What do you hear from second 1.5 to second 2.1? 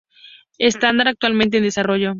en desarrollo.